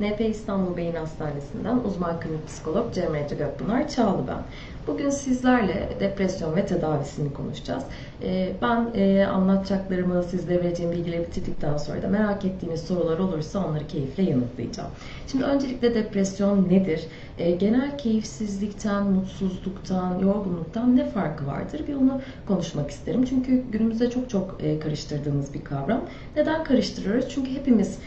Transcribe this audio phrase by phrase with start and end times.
[0.00, 4.42] NP İstanbul Beyin Hastanesi'nden uzman klinik psikolog Cemre Gökpınar Çağlı ben.
[4.86, 7.84] Bugün sizlerle depresyon ve tedavisini konuşacağız.
[8.22, 13.86] Ee, ben e, anlatacaklarımı, sizlere vereceğim bilgileri bitirdikten sonra da merak ettiğiniz sorular olursa onları
[13.86, 14.90] keyifle yanıtlayacağım.
[15.26, 17.06] Şimdi öncelikle depresyon nedir?
[17.38, 21.82] Ee, genel keyifsizlikten, mutsuzluktan, yorgunluktan ne farkı vardır?
[21.88, 23.24] Bir onu konuşmak isterim.
[23.24, 26.00] Çünkü günümüzde çok çok e, karıştırdığımız bir kavram.
[26.36, 27.28] Neden karıştırıyoruz?
[27.28, 27.98] Çünkü hepimiz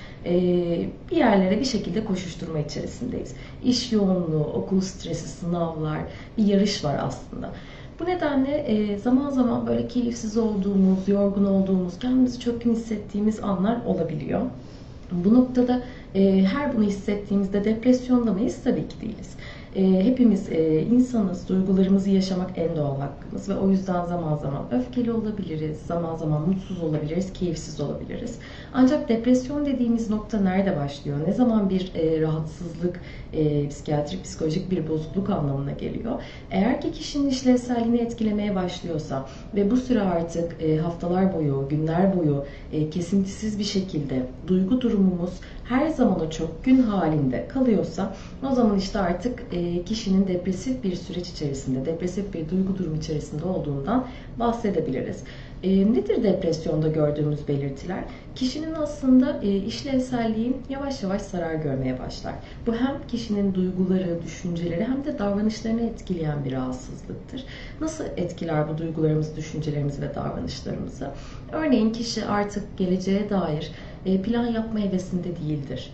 [1.11, 3.33] bir yerlere bir şekilde koşuşturma içerisindeyiz.
[3.63, 5.99] İş yoğunluğu, okul stresi, sınavlar,
[6.37, 7.51] bir yarış var aslında.
[7.99, 14.41] Bu nedenle e, zaman zaman böyle keyifsiz olduğumuz, yorgun olduğumuz, kendimizi çöpün hissettiğimiz anlar olabiliyor.
[15.11, 15.83] Bu noktada
[16.15, 18.57] e, her bunu hissettiğimizde depresyonda mıyız?
[18.63, 19.35] Tabii ki değiliz.
[19.75, 25.11] E, hepimiz e, insanız, duygularımızı yaşamak en doğal hakkımız ve o yüzden zaman zaman öfkeli
[25.11, 28.39] olabiliriz, zaman zaman mutsuz olabiliriz, keyifsiz olabiliriz.
[28.73, 31.17] Ancak depresyon dediğimiz nokta nerede başlıyor?
[31.27, 33.01] Ne zaman bir e, rahatsızlık,
[33.33, 36.21] e, psikiyatrik, psikolojik bir bozukluk anlamına geliyor?
[36.51, 42.45] Eğer ki kişinin işlevselliğini etkilemeye başlıyorsa ve bu süre artık e, haftalar boyu, günler boyu
[42.71, 48.15] e, kesintisiz bir şekilde duygu durumumuz her zaman o çok gün halinde kalıyorsa
[48.51, 53.45] o zaman işte artık e, kişinin depresif bir süreç içerisinde, depresif bir duygu durum içerisinde
[53.45, 54.07] olduğundan
[54.39, 55.23] bahsedebiliriz.
[55.63, 58.03] E, nedir depresyonda gördüğümüz belirtiler?
[58.35, 62.33] Kişinin aslında e, işlevselliği yavaş yavaş zarar görmeye başlar.
[62.67, 67.43] Bu hem kişinin duyguları, düşünceleri hem de davranışlarını etkileyen bir rahatsızlıktır.
[67.81, 71.11] Nasıl etkiler bu duygularımızı, düşüncelerimizi ve davranışlarımızı?
[71.51, 73.71] Örneğin kişi artık geleceğe dair
[74.05, 75.91] e, plan yapma hevesinde değildir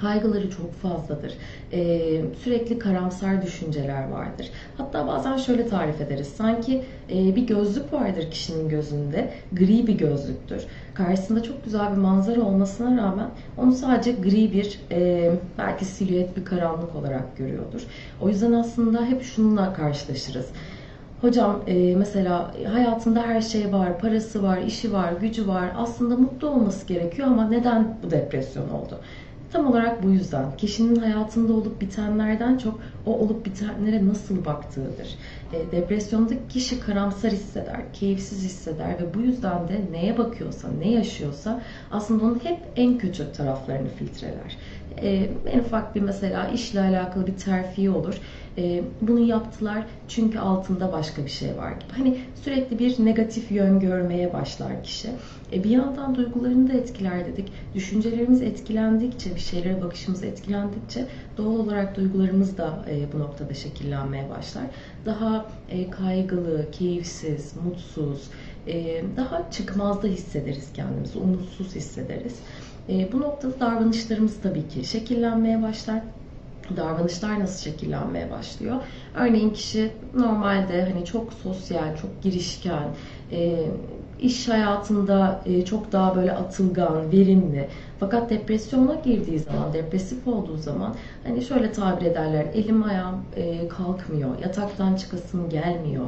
[0.00, 1.34] kaygıları çok fazladır.
[1.72, 4.50] Ee, sürekli karamsar düşünceler vardır.
[4.76, 6.28] Hatta bazen şöyle tarif ederiz.
[6.36, 9.30] Sanki e, bir gözlük vardır kişinin gözünde.
[9.52, 10.66] Gri bir gözlüktür.
[10.94, 16.44] Karşısında çok güzel bir manzara olmasına rağmen onu sadece gri bir e, belki silüet bir
[16.44, 17.86] karanlık olarak görüyordur.
[18.20, 20.46] O yüzden aslında hep şununla karşılaşırız.
[21.20, 25.70] Hocam e, mesela hayatında her şey var, parası var, işi var, gücü var.
[25.76, 29.00] Aslında mutlu olması gerekiyor ama neden bu depresyon oldu?
[29.52, 35.16] Tam olarak bu yüzden kişinin hayatında olup bitenlerden çok o olup bitenlere nasıl baktığıdır.
[35.52, 41.62] E, depresyondaki kişi karamsar hisseder, keyifsiz hisseder ve bu yüzden de neye bakıyorsa, ne yaşıyorsa
[41.90, 44.58] aslında onun hep en kötü taraflarını filtreler.
[45.02, 48.20] E, en ufak bir mesela işle alakalı bir terfi olur.
[48.58, 51.92] E, bunu yaptılar çünkü altında başka bir şey var gibi.
[51.96, 55.08] Hani sürekli bir negatif yön görmeye başlar kişi.
[55.52, 57.52] E, bir yandan duygularını da etkiler dedik.
[57.74, 64.64] Düşüncelerimiz etkilendikçe, bir şeylere bakışımız etkilendikçe doğal olarak duygularımız da e, bu noktada şekillenmeye başlar.
[65.06, 68.30] Daha e, kaygılı, keyifsiz, mutsuz,
[68.66, 72.36] e, daha çıkmazda hissederiz kendimizi, umutsuz hissederiz.
[72.88, 76.02] E, bu noktada davranışlarımız tabii ki şekillenmeye başlar
[76.76, 78.76] davranışlar nasıl şekillenmeye başlıyor?
[79.14, 82.88] Örneğin kişi normalde hani çok sosyal, çok girişken,
[84.18, 87.68] iş hayatında çok daha böyle atılgan, verimli.
[88.00, 90.94] Fakat depresyona girdiği zaman, depresif olduğu zaman
[91.24, 96.04] hani şöyle tabir ederler, elim ayağım e, kalkmıyor, yataktan çıkasım gelmiyor.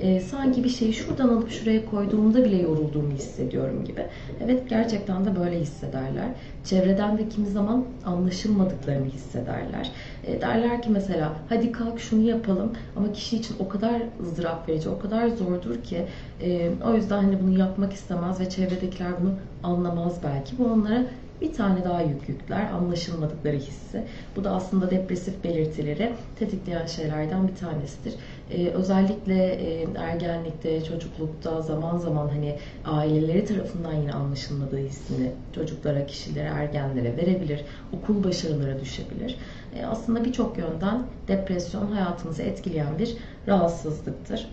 [0.00, 4.06] E, sanki bir şeyi şuradan alıp şuraya koyduğumda bile yorulduğumu hissediyorum gibi.
[4.44, 6.28] Evet gerçekten de böyle hissederler.
[6.64, 9.90] Çevreden de kimi zaman anlaşılmadıklarını hissederler.
[10.26, 14.88] E, derler ki mesela hadi kalk şunu yapalım ama kişi için o kadar ızdırap verici,
[14.88, 16.06] o kadar zordur ki
[16.42, 19.32] e, o yüzden hani bunu yapmak istemez ve çevredekiler bunu
[19.62, 20.58] anlamaz belki.
[20.58, 21.04] Bu onlara
[21.44, 24.04] bir tane daha yük yükler, anlaşılmadıkları hissi.
[24.36, 28.14] Bu da aslında depresif belirtileri tetikleyen şeylerden bir tanesidir.
[28.50, 36.48] Ee, özellikle e, ergenlikte, çocuklukta zaman zaman hani aileleri tarafından yine anlaşılmadığı hissini çocuklara, kişilere,
[36.48, 37.64] ergenlere verebilir.
[37.92, 39.36] Okul başarılara düşebilir.
[39.76, 43.16] E, aslında birçok yönden depresyon hayatımızı etkileyen bir
[43.48, 44.46] rahatsızlıktır.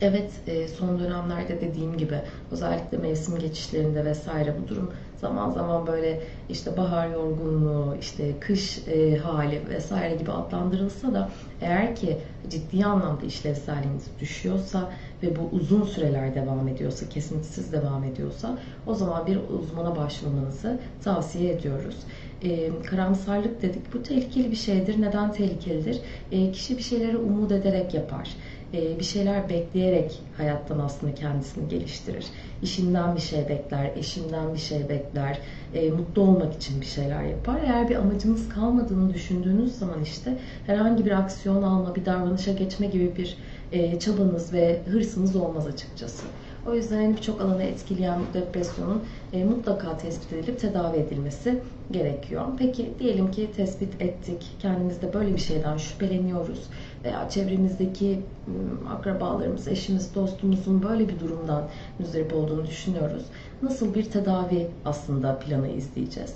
[0.00, 2.20] Evet e, son dönemlerde dediğim gibi
[2.50, 9.16] özellikle mevsim geçişlerinde vesaire bu durum zaman zaman böyle işte bahar yorgunluğu, işte kış e,
[9.16, 11.30] hali vesaire gibi adlandırılsa da
[11.60, 12.18] eğer ki
[12.50, 14.90] ciddi anlamda işlevselliğiniz düşüyorsa
[15.22, 21.52] ve bu uzun süreler devam ediyorsa, kesintisiz devam ediyorsa o zaman bir uzmana başvurmanızı tavsiye
[21.52, 21.96] ediyoruz.
[22.42, 23.94] E, karamsarlık dedik.
[23.94, 25.02] Bu tehlikeli bir şeydir.
[25.02, 26.00] Neden tehlikelidir?
[26.32, 28.28] E, kişi bir şeyleri umut ederek yapar.
[28.74, 32.26] E, bir şeyler bekleyerek hayattan aslında kendisini geliştirir.
[32.62, 35.38] İşinden bir şey bekler, eşinden bir şey bekler,
[35.74, 37.60] e, mutlu olmak için bir şeyler yapar.
[37.66, 43.16] Eğer bir amacınız kalmadığını düşündüğünüz zaman işte herhangi bir aksiyon alma, bir davranışa geçme gibi
[43.16, 43.36] bir
[43.72, 46.24] e, çabanız ve hırsınız olmaz açıkçası.
[46.66, 51.60] O yüzden birçok alanı etkileyen depresyonun e, mutlaka tespit edilip tedavi edilmesi
[51.90, 52.44] gerekiyor.
[52.58, 56.60] Peki diyelim ki tespit ettik, kendimizde böyle bir şeyden şüpheleniyoruz
[57.04, 61.62] veya çevremizdeki ım, akrabalarımız, eşimiz, dostumuzun böyle bir durumdan
[61.98, 63.22] müzdarip olduğunu düşünüyoruz.
[63.62, 66.34] Nasıl bir tedavi aslında planı izleyeceğiz?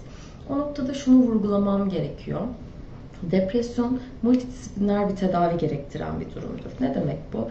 [0.51, 2.41] O noktada şunu vurgulamam gerekiyor.
[3.23, 6.71] Depresyon multidisipliner bir tedavi gerektiren bir durumdur.
[6.81, 7.49] Ne demek bu?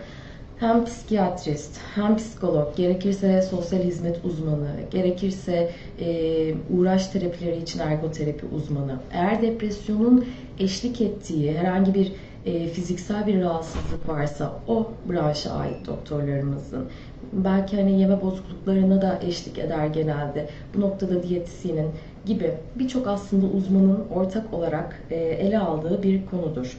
[0.59, 8.99] Hem psikiyatrist, hem psikolog, gerekirse sosyal hizmet uzmanı, gerekirse e, uğraş terapileri için ergoterapi uzmanı.
[9.11, 10.25] Eğer depresyonun
[10.59, 12.11] eşlik ettiği herhangi bir
[12.47, 16.85] e, fiziksel bir rahatsızlık varsa o branşa ait doktorlarımızın
[17.33, 20.49] belki hani yeme bozukluklarına da eşlik eder genelde.
[20.75, 21.89] Bu noktada diyetisyenin
[22.25, 26.77] gibi birçok aslında uzmanın ortak olarak e, ele aldığı bir konudur.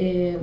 [0.00, 0.36] E,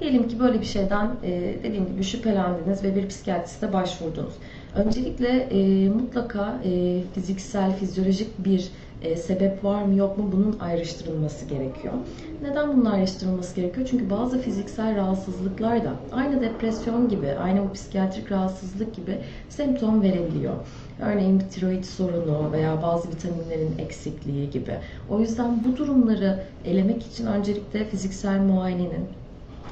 [0.00, 4.34] diyelim ki böyle bir şeyden e, dediğim gibi şüphelendiniz ve bir psikiyatriste başvurdunuz.
[4.76, 8.70] Öncelikle e, mutlaka e, fiziksel, fizyolojik bir
[9.04, 11.94] e, sebep var mı yok mu bunun ayrıştırılması gerekiyor.
[12.42, 13.86] Neden bunun ayrıştırılması gerekiyor?
[13.90, 19.18] Çünkü bazı fiziksel rahatsızlıklar da aynı depresyon gibi, aynı bu psikiyatrik rahatsızlık gibi
[19.48, 20.54] semptom verebiliyor.
[21.00, 24.78] Örneğin bir tiroid sorunu veya bazı vitaminlerin eksikliği gibi.
[25.08, 29.08] O yüzden bu durumları elemek için öncelikle fiziksel muayenenin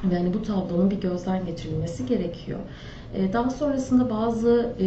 [0.04, 2.58] ve hani bu tablonun bir gözden geçirilmesi gerekiyor.
[3.14, 4.86] Ee, daha sonrasında bazı e,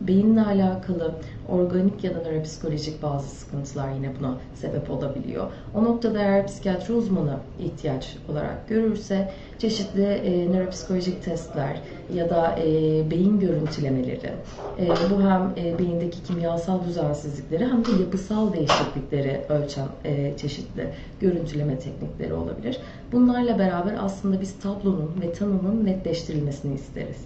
[0.00, 1.14] beyinle alakalı
[1.48, 5.46] organik ya da nöropsikolojik bazı sıkıntılar yine buna sebep olabiliyor.
[5.74, 11.80] O noktada eğer psikiyatri uzmanı ihtiyaç olarak görürse çeşitli e, nöropsikolojik testler
[12.14, 12.64] ya da e,
[13.10, 14.32] beyin görüntülemeleri,
[14.78, 20.88] e, bu hem e, beyindeki kimyasal düzensizlikleri hem de yapısal değişiklikleri ölçen e, çeşitli
[21.20, 22.78] görüntüleme teknikleri olabilir.
[23.12, 27.16] Bunlarla beraber aslında biz tablonun ve tanının netleştirilmesini isteriz.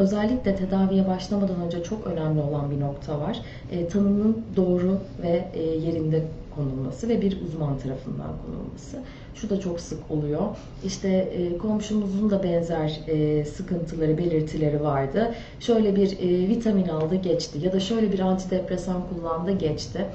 [0.00, 3.40] Özellikle tedaviye başlamadan önce çok önemli olan bir nokta var.
[3.72, 6.22] E, tanının doğru ve e, yerinde
[6.54, 8.98] konulması ve bir uzman tarafından konulması.
[9.34, 10.42] Şu da çok sık oluyor.
[10.84, 15.34] İşte e, komşumuzun da benzer e, sıkıntıları, belirtileri vardı.
[15.60, 20.06] Şöyle bir e, vitamin aldı geçti ya da şöyle bir antidepresan kullandı geçti.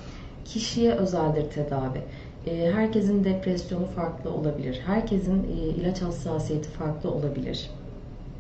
[0.46, 2.02] Kişiye özeldir tedavi.
[2.48, 4.82] E, herkesin depresyonu farklı olabilir.
[4.86, 7.70] Herkesin e, ilaç hassasiyeti farklı olabilir.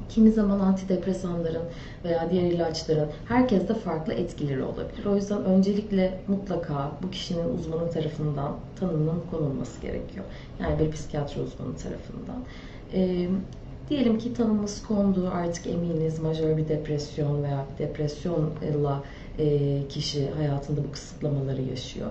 [0.09, 1.63] Kimi zaman antidepresanların
[2.03, 5.05] veya diğer ilaçların herkeste farklı etkileri olabilir.
[5.05, 10.25] O yüzden öncelikle mutlaka bu kişinin uzmanı tarafından tanının konulması gerekiyor.
[10.59, 12.43] Yani bir psikiyatri uzmanı tarafından.
[12.93, 13.29] Ee,
[13.89, 19.03] diyelim ki tanımız kondu artık eminiz majör bir depresyon veya bir depresyonla
[19.39, 22.07] e, kişi hayatında bu kısıtlamaları yaşıyor.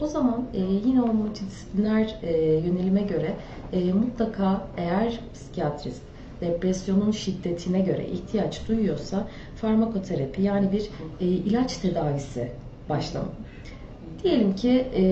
[0.00, 3.34] O zaman e, yine o multidisipliner e, yönelime göre
[3.72, 6.02] e, mutlaka eğer psikiyatrist
[6.42, 10.88] depresyonun şiddetine göre ihtiyaç duyuyorsa farmakoterapi yani bir
[11.20, 12.48] e, ilaç tedavisi
[12.88, 13.30] başlamalı.
[14.22, 15.04] Diyelim ki e,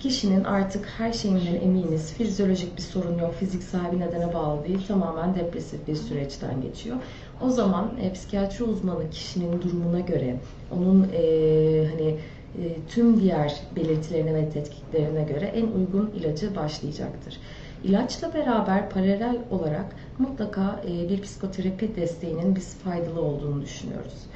[0.00, 5.34] kişinin artık her şeyinden eminiz, fizyolojik bir sorun yok, fiziksel bir nedene bağlı değil, tamamen
[5.34, 6.96] depresif bir süreçten geçiyor.
[7.40, 10.36] O zaman e, psikiyatri uzmanı kişinin durumuna göre,
[10.70, 11.20] onun e,
[11.90, 17.38] hani e, tüm diğer belirtilerine ve tetkiklerine göre en uygun ilacı başlayacaktır.
[17.84, 24.26] İlaçla beraber paralel olarak mutlaka e, bir psikoterapi desteğinin biz faydalı olduğunu düşünüyoruz.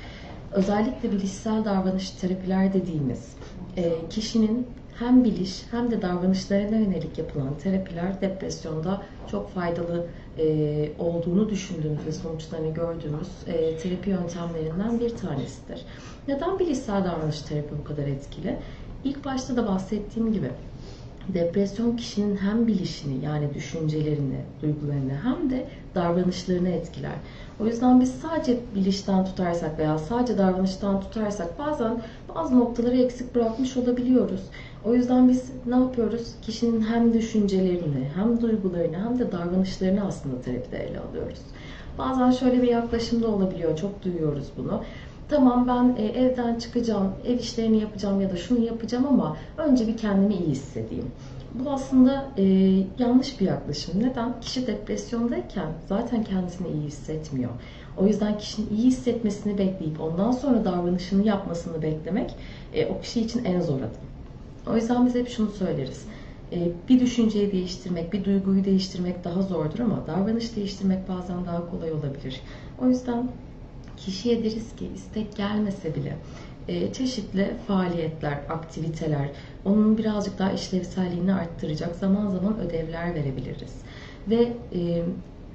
[0.53, 3.33] Özellikle bilişsel davranış terapiler dediğimiz
[3.77, 4.67] e, kişinin
[4.99, 10.07] hem biliş hem de davranışlarına yönelik yapılan terapiler depresyonda çok faydalı
[10.39, 13.29] e, olduğunu düşündüğümüz ve sonuçlarını gördüğümüz
[13.83, 15.85] terapi yöntemlerinden bir tanesidir.
[16.29, 18.57] Neden bilişsel davranış terapi bu kadar etkili?
[19.05, 20.51] İlk başta da bahsettiğim gibi
[21.29, 27.15] depresyon kişinin hem bilişini yani düşüncelerini, duygularını hem de davranışlarını etkiler.
[27.61, 32.03] O yüzden biz sadece bilişten tutarsak veya sadece davranıştan tutarsak bazen
[32.35, 34.41] bazı noktaları eksik bırakmış olabiliyoruz.
[34.85, 36.35] O yüzden biz ne yapıyoruz?
[36.43, 41.41] Kişinin hem düşüncelerini, hem duygularını, hem de davranışlarını aslında terapide ele alıyoruz.
[41.99, 44.83] Bazen şöyle bir yaklaşımda olabiliyor, çok duyuyoruz bunu
[45.31, 49.97] tamam ben e, evden çıkacağım, ev işlerini yapacağım ya da şunu yapacağım ama önce bir
[49.97, 51.11] kendimi iyi hissedeyim.
[51.55, 52.45] Bu aslında e,
[52.99, 54.03] yanlış bir yaklaşım.
[54.03, 54.41] Neden?
[54.41, 57.51] Kişi depresyondayken zaten kendisini iyi hissetmiyor.
[57.99, 62.35] O yüzden kişinin iyi hissetmesini bekleyip ondan sonra davranışını yapmasını beklemek
[62.75, 63.91] e, o kişi için en zor adım.
[64.73, 66.05] O yüzden biz hep şunu söyleriz.
[66.53, 71.93] E, bir düşünceyi değiştirmek, bir duyguyu değiştirmek daha zordur ama davranış değiştirmek bazen daha kolay
[71.93, 72.41] olabilir.
[72.83, 73.29] O yüzden
[74.07, 76.17] kişiye deriz ki istek gelmese bile
[76.69, 79.31] e, çeşitli faaliyetler, aktiviteler,
[79.65, 83.75] onun birazcık daha işlevselliğini arttıracak zaman zaman ödevler verebiliriz.
[84.31, 85.03] Ve e,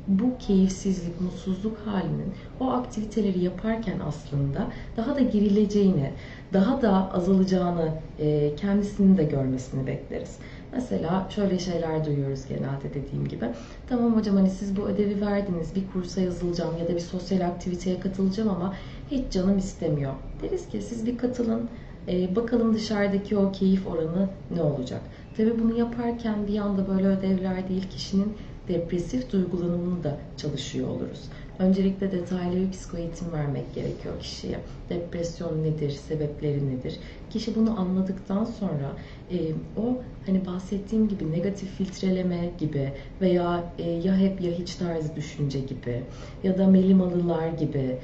[0.08, 6.12] bu keyifsizlik, mutsuzluk halinin o aktiviteleri yaparken aslında daha da gerileceğini,
[6.54, 10.38] daha da azalacağını e, kendisinin de görmesini bekleriz.
[10.76, 13.46] Mesela şöyle şeyler duyuyoruz genelde dediğim gibi.
[13.88, 18.00] Tamam hocam hani siz bu ödevi verdiniz, bir kursa yazılacağım ya da bir sosyal aktiviteye
[18.00, 18.74] katılacağım ama
[19.12, 20.14] hiç canım istemiyor.
[20.42, 21.70] Deriz ki siz bir katılın,
[22.08, 25.02] e, bakalım dışarıdaki o keyif oranı ne olacak.
[25.38, 31.30] Tabi bunu yaparken bir anda böyle ödevler değil kişinin depresif duygulanımını da çalışıyor oluruz.
[31.60, 32.98] Öncelikle detaylı bir psiko
[33.34, 34.60] vermek gerekiyor kişiye.
[34.90, 37.00] Depresyon nedir, sebepleri nedir?
[37.30, 38.92] Kişi bunu anladıktan sonra
[39.32, 39.38] e,
[39.78, 45.60] o hani bahsettiğim gibi negatif filtreleme gibi veya e, ya hep ya hiç tarzı düşünce
[45.60, 46.04] gibi
[46.44, 47.98] ya da melimalılar gibi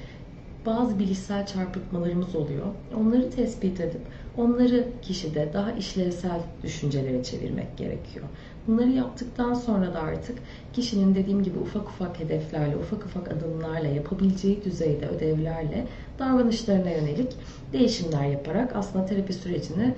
[0.65, 2.65] bazı bilişsel çarpıtmalarımız oluyor.
[2.97, 4.01] Onları tespit edip
[4.37, 8.25] onları kişide daha işlevsel düşüncelere çevirmek gerekiyor.
[8.67, 10.37] Bunları yaptıktan sonra da artık
[10.73, 15.87] kişinin dediğim gibi ufak ufak hedeflerle, ufak ufak adımlarla yapabileceği düzeyde ödevlerle
[16.19, 17.37] davranışlarına yönelik
[17.73, 19.95] değişimler yaparak aslında terapi sürecini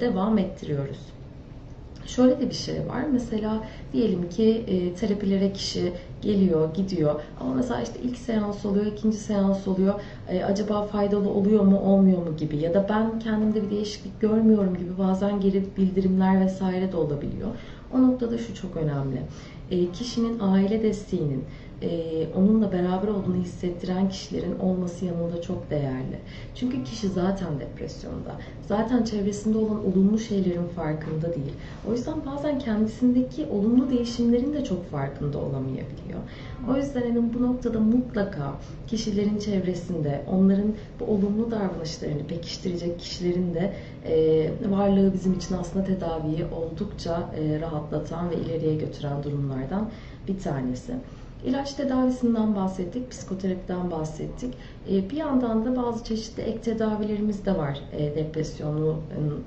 [0.00, 1.15] devam ettiriyoruz.
[2.06, 3.04] Şöyle de bir şey var.
[3.12, 7.20] Mesela diyelim ki e, terapilere kişi geliyor, gidiyor.
[7.40, 9.94] Ama mesela işte ilk seans oluyor, ikinci seans oluyor.
[10.28, 14.76] E, acaba faydalı oluyor mu, olmuyor mu gibi ya da ben kendimde bir değişiklik görmüyorum
[14.76, 17.48] gibi bazen geri bildirimler vesaire de olabiliyor.
[17.94, 19.22] O noktada şu çok önemli.
[19.70, 21.44] E, kişinin aile desteğinin,
[21.82, 26.18] e, onunla beraber olduğunu hissettiren kişilerin olması yanında çok değerli.
[26.54, 28.36] Çünkü kişi zaten depresyonda.
[28.68, 31.52] Zaten çevresinde olan olumlu şeylerin farkında değil.
[31.88, 36.20] O yüzden bazen kendisindeki olumlu değişimlerin de çok farkında olamayabiliyor.
[36.70, 38.54] O yüzden hani bu noktada mutlaka
[38.86, 43.72] kişilerin çevresinde onların bu olumlu davranışlarını pekiştirecek kişilerin de
[44.04, 49.90] e, varlığı bizim için aslında tedaviyi oldukça e, rahatlatan ve ileriye götüren durumlardan
[50.28, 50.92] bir tanesi.
[51.46, 54.54] İlaç tedavisinden bahsettik, psikoterapiden bahsettik.
[54.90, 58.96] E, bir yandan da bazı çeşitli ek tedavilerimiz de var e, depresyonun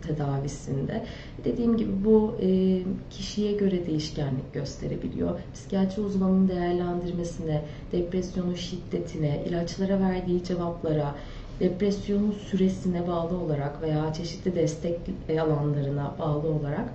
[0.07, 1.03] tedavisinde.
[1.43, 2.79] Dediğim gibi bu e,
[3.09, 5.39] kişiye göre değişkenlik gösterebiliyor.
[5.53, 11.15] Psikiyatri uzmanının değerlendirmesine, depresyonun şiddetine, ilaçlara verdiği cevaplara,
[11.59, 14.99] depresyonun süresine bağlı olarak veya çeşitli destek
[15.41, 16.89] alanlarına bağlı olarak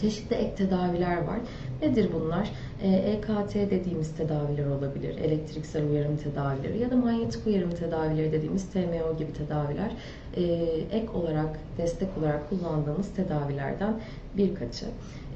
[0.00, 1.38] çeşitli ek tedaviler var.
[1.82, 2.50] Nedir bunlar?
[2.82, 9.16] EKT e dediğimiz tedaviler olabilir, elektriksel uyarım tedavileri ya da manyetik uyarım tedavileri dediğimiz TMO
[9.18, 9.90] gibi tedaviler
[10.36, 10.42] e,
[10.92, 14.00] ek olarak, destek olarak kullandığımız tedavilerden
[14.36, 14.86] birkaçı.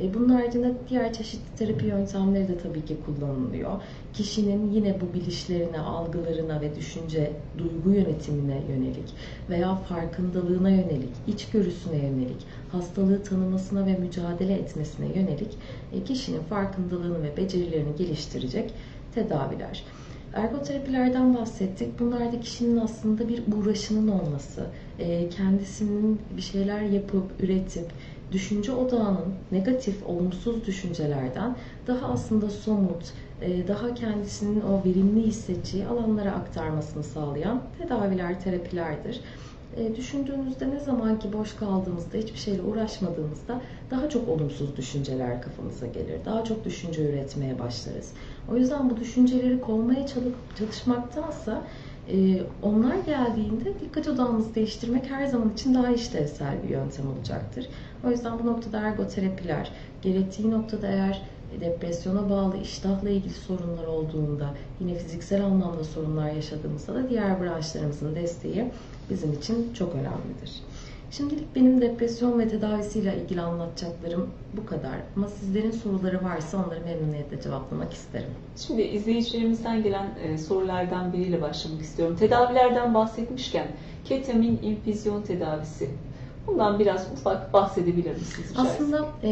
[0.03, 3.73] E, bunun haricinde diğer çeşitli terapi yöntemleri de tabii ki kullanılıyor.
[4.13, 9.15] Kişinin yine bu bilişlerine, algılarına ve düşünce, duygu yönetimine yönelik
[9.51, 15.59] veya farkındalığına yönelik, içgörüsüne yönelik, hastalığı tanımasına ve mücadele etmesine yönelik
[16.07, 18.75] kişinin farkındalığını ve becerilerini geliştirecek
[19.15, 19.85] tedaviler.
[20.35, 22.01] Ergoterapilerden bahsettik.
[22.01, 24.67] Bunlarda kişinin aslında bir uğraşının olması,
[25.37, 27.87] kendisinin bir şeyler yapıp, üretip,
[28.33, 33.13] düşünce odağının negatif, olumsuz düşüncelerden daha aslında somut,
[33.69, 39.21] daha kendisinin o verimli hissedeceği alanlara aktarmasını sağlayan tedaviler, terapilerdir
[39.77, 43.61] e, düşündüğünüzde ne zaman ki boş kaldığımızda, hiçbir şeyle uğraşmadığımızda
[43.91, 46.25] daha çok olumsuz düşünceler kafamıza gelir.
[46.25, 48.13] Daha çok düşünce üretmeye başlarız.
[48.53, 50.07] O yüzden bu düşünceleri kovmaya
[50.59, 51.63] çalışmaktansa
[52.09, 57.69] e, onlar geldiğinde dikkat odağımızı değiştirmek her zaman için daha işlevsel bir yöntem olacaktır.
[58.07, 59.71] O yüzden bu noktada ergoterapiler,
[60.03, 61.23] gerektiği noktada eğer
[61.61, 68.71] depresyona bağlı iştahla ilgili sorunlar olduğunda, yine fiziksel anlamda sorunlar yaşadığımızda da diğer branşlarımızın desteği
[69.11, 70.63] bizim için çok önemlidir.
[71.13, 74.93] Şimdilik benim depresyon ve tedavisiyle ilgili anlatacaklarım bu kadar.
[75.17, 78.31] Ama sizlerin soruları varsa onları memnuniyetle cevaplamak isterim.
[78.57, 82.17] Şimdi izleyicilerimizden gelen e, sorulardan biriyle başlamak istiyorum.
[82.17, 83.67] Tedavilerden bahsetmişken
[84.05, 85.91] ketamin infüzyon tedavisi.
[86.47, 88.53] Bundan biraz ufak bahsedebilir misiniz?
[88.57, 89.31] Aslında e,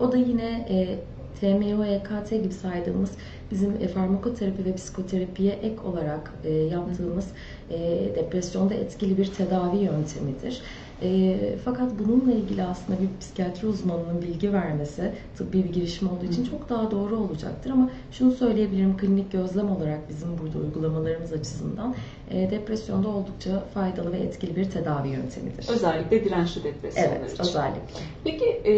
[0.00, 0.98] o da yine e,
[1.40, 3.10] TMO, EKT gibi saydığımız
[3.50, 7.26] bizim e, farmakoterapi ve psikoterapiye ek olarak e, yaptığımız
[7.70, 7.78] e,
[8.16, 10.62] depresyonda etkili bir tedavi yöntemidir.
[11.02, 16.44] E, fakat bununla ilgili aslında bir psikiyatri uzmanının bilgi vermesi tıbbi bir girişim olduğu için
[16.44, 17.70] çok daha doğru olacaktır.
[17.70, 21.94] Ama şunu söyleyebilirim klinik gözlem olarak bizim burada uygulamalarımız açısından
[22.30, 25.68] e, depresyonda oldukça faydalı ve etkili bir tedavi yöntemidir.
[25.68, 27.42] Özellikle dirençli depresyonlar evet, için.
[27.42, 28.00] özellikle.
[28.24, 28.74] Peki e,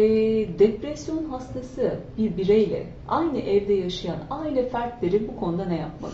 [0.59, 6.13] depresyon hastası bir bireyle aynı evde yaşayan aile fertleri bu konuda ne yapmalı?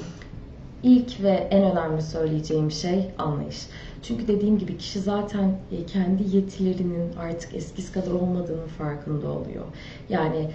[0.84, 3.68] İlk ve en önemli söyleyeceğim şey anlayış.
[4.04, 9.66] Çünkü dediğim gibi kişi zaten e, kendi yetilerinin artık eskisi kadar olmadığının farkında oluyor.
[10.10, 10.52] Yani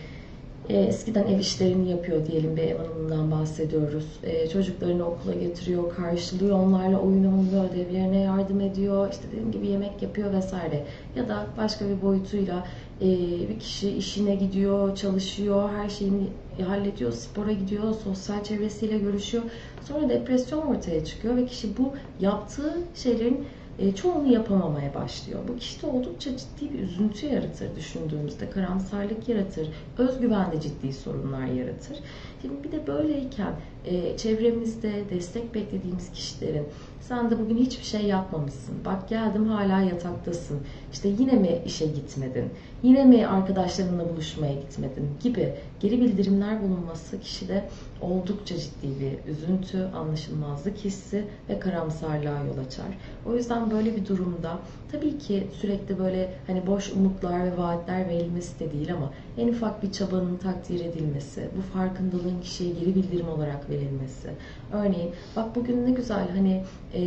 [0.68, 4.04] E, eskiden ev işlerini yapıyor diyelim bir ev hanımından bahsediyoruz.
[4.22, 10.02] E, çocuklarını okula getiriyor, karşılıyor, onlarla oyun oynuyor, ödevlerine yardım ediyor, işte dediğim gibi yemek
[10.02, 10.84] yapıyor vesaire.
[11.16, 12.66] Ya da başka bir boyutuyla
[13.00, 13.08] e,
[13.48, 16.26] bir kişi işine gidiyor, çalışıyor, her şeyini
[16.66, 19.44] hallediyor, spora gidiyor, sosyal çevresiyle görüşüyor.
[19.88, 23.46] Sonra depresyon ortaya çıkıyor ve kişi bu yaptığı şeylerin
[23.78, 25.40] e, çoğunu yapamamaya başlıyor.
[25.48, 31.98] Bu kişide oldukça ciddi bir üzüntü yaratır düşündüğümüzde, karamsarlık yaratır, özgüvende ciddi sorunlar yaratır.
[32.42, 33.52] Şimdi bir de böyleyken
[33.84, 36.66] e, çevremizde destek beklediğimiz kişilerin
[37.08, 38.74] sen de bugün hiçbir şey yapmamışsın.
[38.84, 40.60] Bak geldim hala yataktasın.
[40.92, 42.50] İşte yine mi işe gitmedin?
[42.82, 45.08] Yine mi arkadaşlarınla buluşmaya gitmedin?
[45.22, 47.68] Gibi geri bildirimler bulunması kişide
[48.00, 52.86] oldukça ciddi bir üzüntü, anlaşılmazlık hissi ve karamsarlığa yol açar.
[53.26, 54.58] O yüzden böyle bir durumda
[54.92, 59.82] tabii ki sürekli böyle hani boş umutlar ve vaatler verilmesi de değil ama en ufak
[59.82, 64.30] bir çabanın takdir edilmesi, bu farkındalığın kişiye geri bildirim olarak verilmesi.
[64.72, 67.02] Örneğin bak bugün ne güzel hani e,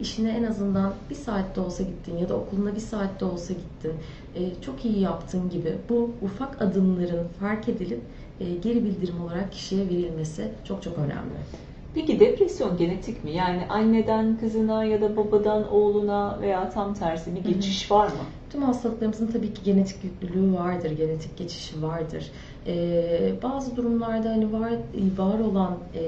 [0.00, 3.92] işine en azından bir saatte olsa gittin ya da okuluna bir saatte olsa gittin.
[4.34, 8.00] E, çok iyi yaptın gibi bu ufak adımların fark edilip
[8.38, 11.34] geri bildirim olarak kişiye verilmesi çok çok önemli.
[11.94, 13.30] Peki depresyon genetik mi?
[13.30, 18.24] Yani anneden kızına ya da babadan oğluna veya tam tersi bir geçiş var mı?
[18.52, 22.30] Tüm hastalıklarımızın tabii ki genetik yüklülüğü vardır, genetik geçişi vardır.
[22.66, 24.72] Ee, bazı durumlarda hani var
[25.16, 26.02] var olan e,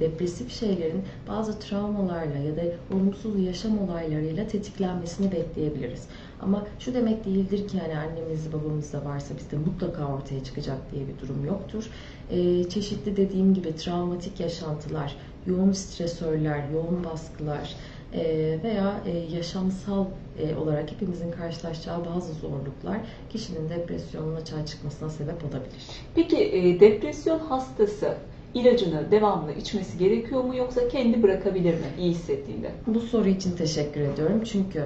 [0.00, 2.62] depresif şeylerin bazı travmalarla ya da
[2.94, 6.08] olumsuz yaşam olaylarıyla tetiklenmesini bekleyebiliriz.
[6.40, 11.02] Ama şu demek değildir ki hani annemiz babamız da varsa bizde mutlaka ortaya çıkacak diye
[11.08, 11.90] bir durum yoktur.
[12.30, 17.74] Ee, çeşitli dediğim gibi travmatik yaşantılar, yoğun stresörler, yoğun baskılar,
[18.14, 20.04] e, veya e, yaşamsal
[20.38, 22.98] e, olarak hepimizin karşılaşacağı bazı zorluklar
[23.30, 25.82] kişinin depresyonun açığa çıkmasına sebep olabilir.
[26.14, 26.36] Peki
[26.80, 28.16] depresyon hastası
[28.54, 32.70] ilacını devamlı içmesi gerekiyor mu yoksa kendi bırakabilir mi iyi hissettiğinde?
[32.86, 34.42] Bu soru için teşekkür ediyorum.
[34.44, 34.84] Çünkü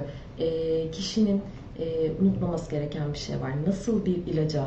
[0.91, 1.41] kişinin
[2.21, 3.51] unutmaması gereken bir şey var.
[3.67, 4.65] Nasıl bir ilaca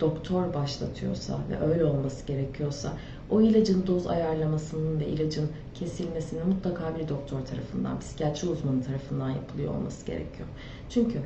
[0.00, 2.92] doktor başlatıyorsa ve öyle olması gerekiyorsa
[3.30, 9.74] o ilacın doz ayarlamasının ve ilacın kesilmesinin mutlaka bir doktor tarafından, psikiyatri uzmanı tarafından yapılıyor
[9.74, 10.48] olması gerekiyor.
[10.90, 11.18] Çünkü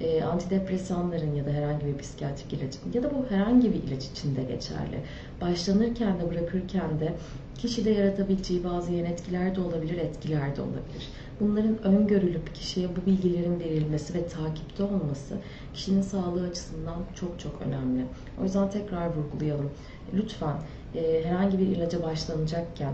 [0.00, 4.36] e, antidepresanların ya da herhangi bir psikiyatrik ilacın ya da bu herhangi bir ilaç için
[4.36, 5.00] de geçerli.
[5.40, 7.12] Başlanırken de bırakırken de
[7.58, 11.08] kişide yaratabileceği bazı yan etkiler de olabilir, etkiler de olabilir.
[11.40, 15.38] Bunların öngörülüp kişiye bu bilgilerin verilmesi ve takipte olması
[15.74, 18.04] kişinin sağlığı açısından çok çok önemli.
[18.40, 19.70] O yüzden tekrar vurgulayalım.
[20.14, 20.56] Lütfen
[20.94, 22.92] e, herhangi bir ilaca başlanacakken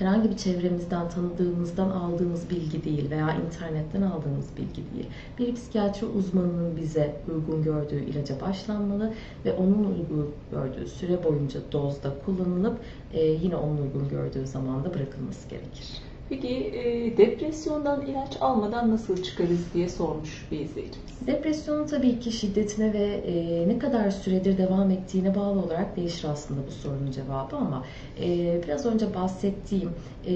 [0.00, 5.06] herhangi bir çevremizden, tanıdığımızdan aldığımız bilgi değil veya internetten aldığımız bilgi değil.
[5.38, 9.12] Bir psikiyatri uzmanının bize uygun gördüğü ilaca başlanmalı
[9.44, 12.78] ve onun uygun gördüğü süre boyunca dozda kullanılıp
[13.12, 16.09] e, yine onun uygun gördüğü zamanda bırakılması gerekir.
[16.30, 21.10] Peki e, depresyondan ilaç almadan nasıl çıkarız diye sormuş bir izleyicimiz.
[21.26, 26.60] Depresyonun tabii ki şiddetine ve e, ne kadar süredir devam ettiğine bağlı olarak değişir aslında
[26.66, 27.84] bu sorunun cevabı ama
[28.20, 29.90] e, biraz önce bahsettiğim
[30.26, 30.32] e,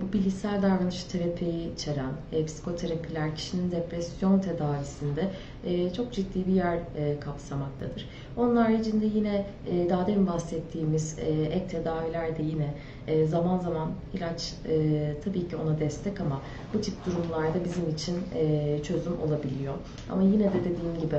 [0.00, 5.30] bu bilişsel davranış terapiyi içeren e, psikoterapiler kişinin depresyon tedavisinde
[5.66, 8.08] e, çok ciddi bir yer e, kapsamaktadır.
[8.36, 12.74] Onun haricinde yine e, daha demin bahsettiğimiz e, ek tedaviler de yine
[13.08, 16.40] e, zaman zaman ilaç e, tabii ki ona destek ama
[16.74, 19.74] bu tip durumlarda bizim için e, çözüm olabiliyor.
[20.10, 21.16] Ama yine de dediğim gibi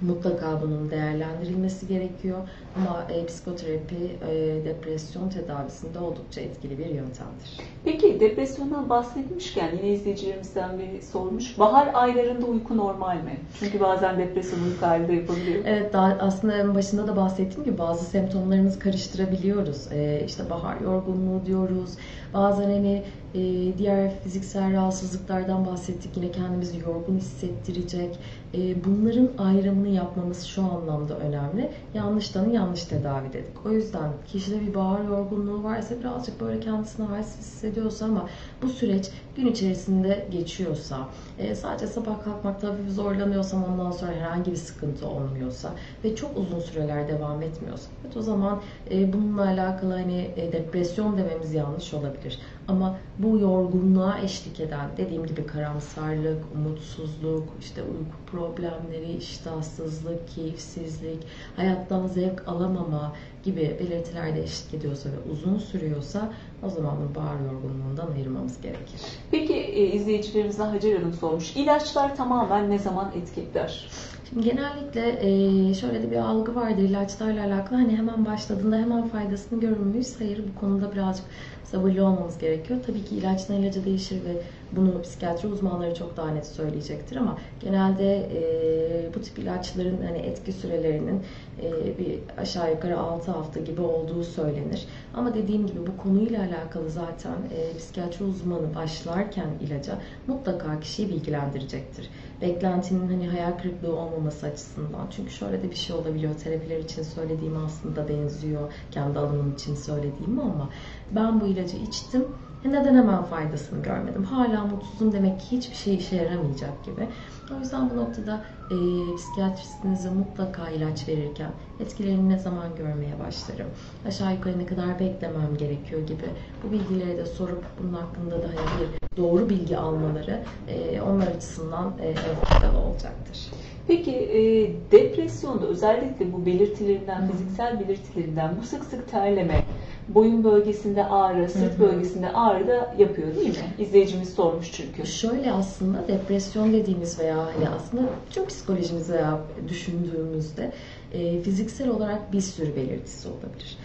[0.00, 2.38] mutlaka bunun değerlendirilmesi gerekiyor.
[2.76, 7.60] Ama e, psikoterapi e, depresyon tedavisinde oldukça etkili bir yöntemdir.
[7.84, 11.58] Peki depresyondan bahsetmişken yine izleyicilerimizden biri sormuş.
[11.58, 13.40] Bahar aylarında uyku normal mi?
[13.60, 15.64] Çünkü bazen depresyon uyku ayında yapabiliyor.
[15.66, 19.92] Evet daha aslında en başında da bahsettiğim gibi bazı semptomlarımızı karıştırabiliyoruz.
[19.92, 21.90] E, işte bahar yorgunluğu diyoruz.
[22.34, 23.02] Bazen hani
[23.36, 26.16] e, diğer fiziksel rahatsızlıklardan bahsettik.
[26.16, 28.18] Yine kendimizi yorgun hissettirecek.
[28.54, 31.70] E, bunların ayrımını yapmamız şu anlamda önemli.
[31.94, 33.66] Yanlıştan yanlış tedavi dedik.
[33.66, 38.28] O yüzden kişide bir bağır yorgunluğu varsa birazcık böyle kendisini halsiz hissediyorsa ama
[38.62, 44.56] bu süreç gün içerisinde geçiyorsa, e, sadece sabah kalkmakta hafif zorlanıyorsam ondan sonra herhangi bir
[44.56, 45.70] sıkıntı olmuyorsa
[46.04, 51.18] ve çok uzun süreler devam etmiyorsa evet o zaman e, bununla alakalı hani e, depresyon
[51.18, 52.38] dememiz yanlış olabilir.
[52.68, 61.26] Ama bu yorgunluğa eşlik eden dediğim gibi karamsarlık, umutsuzluk, işte uyku problemleri, iştahsızlık, keyifsizlik,
[61.56, 63.12] hayattan zevk alamama
[63.44, 69.00] gibi belirtiler de eşlik ediyorsa ve uzun sürüyorsa o zaman bunu bağır yorgunluğundan ayırmamız gerekir.
[69.30, 71.56] Peki e, izleyicilerimizden Hacer Hanım sormuş.
[71.56, 73.88] İlaçlar tamamen ne zaman etki eder?
[74.28, 77.78] Şimdi genellikle e, şöyle de bir algı vardır ilaçlarla alakalı.
[77.78, 80.20] Hani hemen başladığında hemen faydasını görür müyüz?
[80.20, 81.26] Hayır bu konuda birazcık
[81.64, 82.80] sabırlı olmamız gerekiyor.
[82.86, 88.16] Tabii ki ilaçtan ilaca değişir ve bunu psikiyatri uzmanları çok daha net söyleyecektir ama genelde
[88.16, 91.22] e, bu tip ilaçların hani etki sürelerinin
[91.62, 94.86] e, bir aşağı yukarı 6 hafta gibi olduğu söylenir.
[95.14, 102.10] Ama dediğim gibi bu konuyla alakalı zaten e, psikiyatri uzmanı başlarken ilaca mutlaka kişiyi bilgilendirecektir.
[102.40, 105.06] Beklentinin hani hayal kırıklığı olmaması açısından.
[105.16, 106.34] Çünkü şöyle de bir şey olabiliyor.
[106.34, 108.72] Terapiler için söylediğim aslında benziyor.
[108.90, 110.70] Kendi alanım için söylediğim ama
[111.10, 112.24] ben bu ilacı içtim
[112.64, 114.24] neden hemen faydasını görmedim?
[114.24, 117.08] Hala mutsuzum demek ki hiçbir şey işe yaramayacak gibi.
[117.50, 118.76] O yüzden bu noktada e,
[119.14, 123.74] psikiyatristinize mutlaka ilaç verirken etkilerini ne zaman görmeye başlarım?
[124.04, 128.72] Aşağı yukarı ne kadar beklemem gerekiyor gibi bu bilgileri de sorup bunun hakkında da hani
[128.74, 133.52] bir doğru bilgi almaları e, onlar açısından e, faydalı olacaktır.
[133.86, 139.65] Peki e, depresyonda özellikle bu belirtilerinden, fiziksel belirtilerinden bu sık sık terleme,
[140.08, 141.80] boyun bölgesinde ağrı, sırt Hı hı.
[141.80, 143.54] bölgesinde ağrı da yapıyor değil mi?
[143.78, 145.06] İzleyicimiz sormuş çünkü.
[145.06, 150.72] Şöyle aslında depresyon dediğimiz veya hani aslında tüm psikolojimiz veya düşündüğümüzde
[151.12, 153.76] e, fiziksel olarak bir sürü belirtisi olabilir.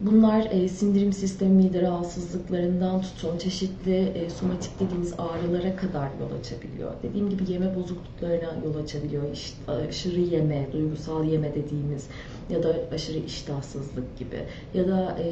[0.00, 6.92] Bunlar e, sindirim sistemi mide rahatsızlıklarından tutun çeşitli e, somatik dediğimiz ağrılara kadar yol açabiliyor.
[7.02, 9.22] Dediğim gibi yeme bozukluklarına yol açabiliyor.
[9.32, 12.06] İşte, aşırı yeme, duygusal yeme dediğimiz
[12.50, 14.36] ya da aşırı iştahsızlık gibi
[14.74, 15.28] ya da e,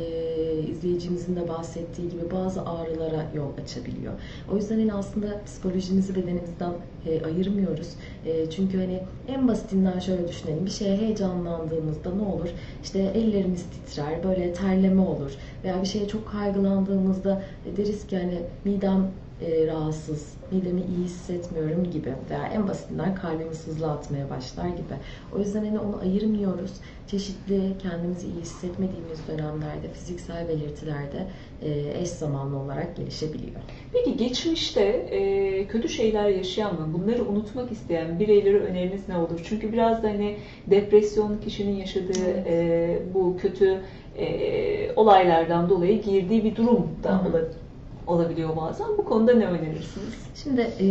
[0.71, 4.13] izleyicimizin de bahsettiği gibi bazı ağrılara yol açabiliyor.
[4.53, 6.73] O yüzden hani aslında psikolojimizi bedenimizden
[7.07, 7.89] e, ayırmıyoruz.
[8.27, 10.67] E, çünkü hani en basitinden şöyle düşünelim.
[10.67, 12.49] Bir şeye heyecanlandığımızda ne olur?
[12.83, 15.31] İşte ellerimiz titrer, böyle terleme olur.
[15.65, 17.43] Veya bir şeye çok kaygılandığımızda
[17.77, 19.11] deriz ki hani midem
[19.47, 24.95] e, rahatsız, midemi iyi hissetmiyorum gibi veya en basitinden kalbimiz hızlı atmaya başlar gibi.
[25.37, 26.71] O yüzden hani onu ayırmıyoruz.
[27.07, 31.27] Çeşitli kendimizi iyi hissetmediğimiz dönemlerde fiziksel belirtilerde
[31.63, 33.61] e, eş zamanlı olarak gelişebiliyor.
[33.93, 39.41] Peki geçmişte e, kötü şeyler yaşayan mı, bunları unutmak isteyen bireylere öneriniz ne olur?
[39.45, 42.47] Çünkü biraz da hani depresyon kişinin yaşadığı Evet.
[42.47, 43.81] e, bu kötü
[44.19, 47.29] e, olaylardan dolayı girdiği bir durum da Hı hı.
[47.29, 47.62] ola-
[48.07, 48.87] olabiliyor bazen.
[48.99, 50.15] Bu konuda ne önerirsiniz?
[50.35, 50.87] Şimdi e,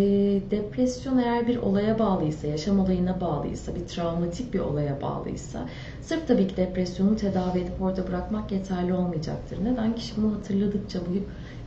[0.52, 5.70] depresyon eğer bir olaya bağlıysa, yaşam olayına bağlıysa, bir travmatik bir olaya bağlıysa
[6.02, 9.66] sırf tabii ki depresyonu tedavi edip orada bırakmak yeterli olmayacaktır.
[9.66, 9.96] Neden?
[9.96, 11.12] Kişi bunu hatırladıkça, bu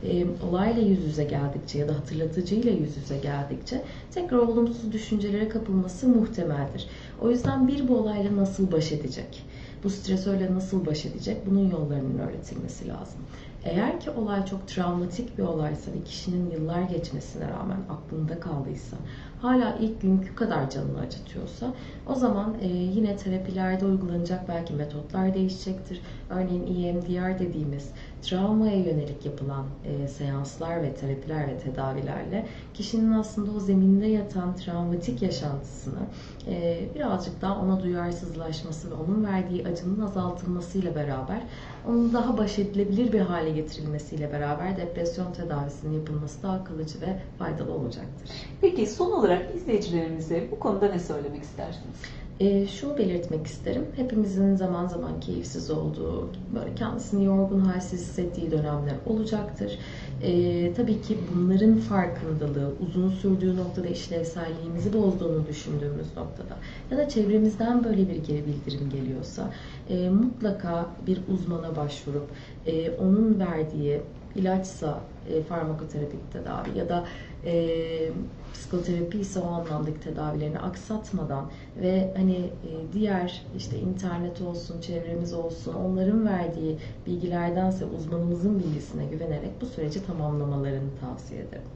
[0.07, 3.81] e, olayla yüz yüze geldikçe ya da hatırlatıcıyla yüz yüze geldikçe
[4.13, 6.87] tekrar olumsuz düşüncelere kapılması muhtemeldir.
[7.21, 9.43] O yüzden bir bu olayla nasıl baş edecek?
[9.83, 11.37] Bu stresörle nasıl baş edecek?
[11.45, 13.19] Bunun yollarının öğretilmesi lazım.
[13.65, 18.97] Eğer ki olay çok travmatik bir olaysa ve kişinin yıllar geçmesine rağmen aklında kaldıysa,
[19.41, 21.73] hala ilk günkü kadar canını acıtıyorsa,
[22.07, 26.01] o zaman e, yine terapilerde uygulanacak belki metotlar değişecektir.
[26.29, 33.59] Örneğin EMDR dediğimiz travmaya yönelik yapılan e, seanslar ve terapiler ve tedavilerle kişinin aslında o
[33.59, 35.99] zeminde yatan travmatik yaşantısını
[36.47, 41.41] e, birazcık daha ona duyarsızlaşması ve onun verdiği acının azaltılmasıyla beraber
[41.87, 47.73] onun daha baş edilebilir bir hale getirilmesiyle beraber depresyon tedavisinin yapılması daha kalıcı ve faydalı
[47.73, 48.29] olacaktır.
[48.61, 51.95] Peki son olarak izleyicilerimize bu konuda ne söylemek istersiniz?
[52.39, 53.85] E, şunu belirtmek isterim.
[53.95, 59.79] Hepimizin zaman zaman keyifsiz olduğu, böyle kendisini yorgun, halsiz hissettiği dönemler olacaktır.
[60.21, 66.57] E, tabii ki bunların farkındalığı, uzun sürdüğü noktada işlevselliğimizi bozduğunu düşündüğümüz noktada
[66.91, 69.51] ya da çevremizden böyle bir geri bildirim geliyorsa
[69.89, 72.29] e, mutlaka bir uzmana başvurup
[72.67, 74.01] e, onun verdiği
[74.35, 77.05] ilaçsa e, farmakoterapik tedavi ya da
[77.45, 78.11] e,
[78.53, 85.73] psikoterapi ise o anlamdaki tedavilerini aksatmadan ve hani e, diğer işte internet olsun, çevremiz olsun
[85.73, 86.77] onların verdiği
[87.07, 91.67] bilgilerdense uzmanımızın bilgisine güvenerek bu süreci tamamlamalarını tavsiye ederim.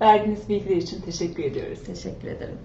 [0.00, 1.78] Verdiğiniz bilgiler için teşekkür ediyoruz.
[1.86, 2.58] Teşekkür ederim.